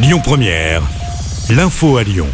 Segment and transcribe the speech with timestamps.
[0.00, 0.82] Lyon Première,
[1.50, 2.28] l'info à Lyon.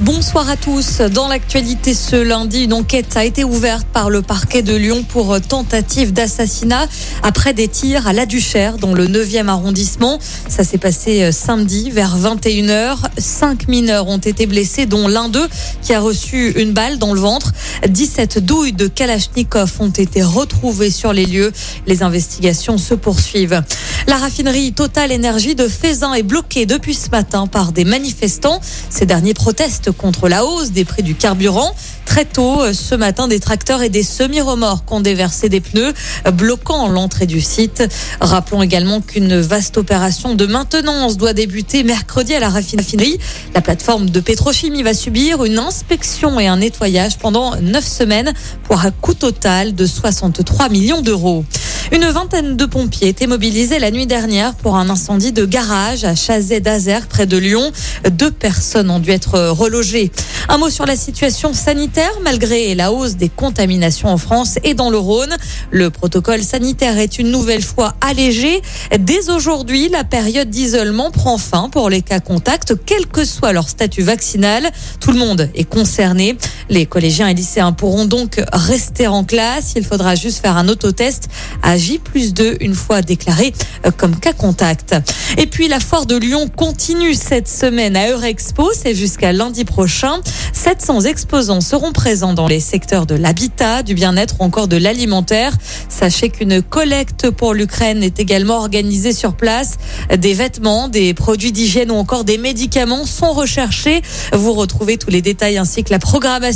[0.00, 1.00] Bonsoir à tous.
[1.00, 5.40] Dans l'actualité ce lundi, une enquête a été ouverte par le parquet de Lyon pour
[5.40, 6.86] tentative d'assassinat
[7.22, 10.18] après des tirs à la Duchère dans le 9e arrondissement.
[10.50, 12.98] Ça s'est passé euh, samedi vers 21h.
[13.16, 15.48] Cinq mineurs ont été blessés, dont l'un d'eux
[15.80, 17.54] qui a reçu une balle dans le ventre.
[17.88, 21.52] 17 douilles de Kalachnikov ont été retrouvées sur les lieux.
[21.86, 23.62] Les investigations se poursuivent.
[24.08, 28.60] La raffinerie Total Énergie de Fézin est bloquée depuis ce matin par des manifestants.
[28.90, 31.74] Ces derniers protestent contre la hausse des prix du carburant.
[32.04, 35.92] Très tôt, euh, ce matin, des tracteurs et des semi-remorques ont déversé des pneus,
[36.26, 37.82] euh, bloquant l'entrée du site.
[38.20, 43.18] Rappelons également qu'une vaste opération de maintenance doit débuter mercredi à la raffinerie.
[43.54, 48.32] La plateforme de pétrochimie va subir une inspection et un nettoyage pendant neuf semaines
[48.64, 51.44] pour un coût total de 63 millions d'euros.
[51.92, 56.16] Une vingtaine de pompiers étaient mobilisés la nuit dernière pour un incendie de garage à
[56.16, 57.70] Chazet d'Azer près de Lyon.
[58.10, 60.10] Deux personnes ont dû être relogées.
[60.48, 64.90] Un mot sur la situation sanitaire malgré la hausse des contaminations en France et dans
[64.90, 65.36] le Rhône.
[65.70, 68.62] Le protocole sanitaire est une nouvelle fois allégé.
[68.98, 73.68] Dès aujourd'hui, la période d'isolement prend fin pour les cas contacts, quel que soit leur
[73.68, 74.70] statut vaccinal.
[74.98, 76.36] Tout le monde est concerné.
[76.68, 79.74] Les collégiens et lycéens pourront donc rester en classe.
[79.76, 81.28] Il faudra juste faire un autotest
[81.62, 83.52] à J plus 2 une fois déclaré
[83.84, 84.96] euh, comme cas contact.
[85.38, 88.70] Et puis la foire de Lyon continue cette semaine à Eurexpo.
[88.74, 90.20] C'est jusqu'à lundi prochain.
[90.52, 95.52] 700 exposants seront présents dans les secteurs de l'habitat, du bien-être ou encore de l'alimentaire.
[95.88, 99.76] Sachez qu'une collecte pour l'Ukraine est également organisée sur place.
[100.16, 104.02] Des vêtements, des produits d'hygiène ou encore des médicaments sont recherchés.
[104.32, 106.55] Vous retrouvez tous les détails ainsi que la programmation